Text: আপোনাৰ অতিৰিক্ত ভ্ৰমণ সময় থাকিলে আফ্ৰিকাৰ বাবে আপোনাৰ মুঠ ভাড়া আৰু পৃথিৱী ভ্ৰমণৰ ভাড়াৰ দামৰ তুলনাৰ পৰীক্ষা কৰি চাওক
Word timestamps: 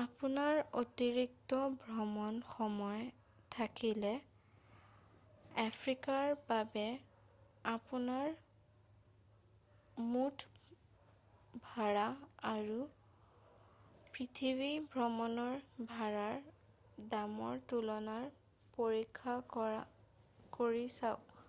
আপোনাৰ 0.00 0.56
অতিৰিক্ত 0.78 1.58
ভ্ৰমণ 1.82 2.38
সময় 2.46 3.04
থাকিলে 3.56 4.10
আফ্ৰিকাৰ 5.64 6.32
বাবে 6.48 6.84
আপোনাৰ 7.74 8.32
মুঠ 10.16 10.46
ভাড়া 11.68 12.08
আৰু 12.54 12.80
পৃথিৱী 14.18 14.72
ভ্ৰমণৰ 14.96 15.54
ভাড়াৰ 15.94 17.08
দামৰ 17.14 17.62
তুলনাৰ 17.74 18.26
পৰীক্ষা 18.80 19.36
কৰি 20.58 20.84
চাওক 20.98 21.40